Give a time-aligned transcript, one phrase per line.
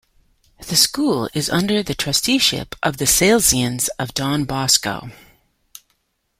[0.67, 5.11] The school is under the Trusteeship of the Salesians of Don Bosco.